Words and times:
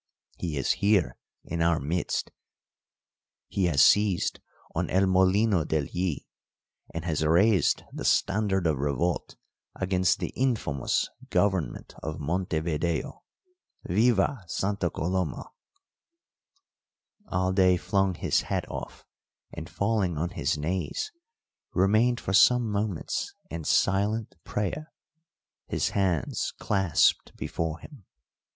He 0.39 0.57
is 0.57 0.71
here 0.71 1.15
in 1.43 1.61
our 1.61 1.79
midst; 1.79 2.31
he 3.47 3.65
has 3.65 3.83
seized 3.83 4.39
on 4.73 4.89
El 4.89 5.05
Molino 5.05 5.63
del 5.63 5.83
Yí, 5.83 6.25
and 6.91 7.05
has 7.05 7.23
raised 7.23 7.83
the 7.93 8.03
standard 8.03 8.65
of 8.65 8.79
revolt 8.79 9.35
against 9.75 10.17
the 10.17 10.29
infamous 10.29 11.07
government 11.29 11.93
of 12.01 12.19
Montevideo! 12.19 13.21
Viva 13.85 14.43
Santa 14.47 14.89
Colomal!" 14.89 15.53
Alday 17.31 17.77
flung 17.77 18.15
his 18.15 18.41
hat 18.41 18.65
off, 18.71 19.05
and, 19.53 19.69
falling 19.69 20.17
on 20.17 20.29
his 20.31 20.57
knees, 20.57 21.11
remained 21.75 22.19
for 22.19 22.33
some 22.33 22.71
moments 22.71 23.35
in 23.51 23.65
silent 23.65 24.33
prayer, 24.43 24.91
his 25.67 25.89
hands 25.89 26.53
clasped 26.57 27.37
before 27.37 27.77
him. 27.81 28.07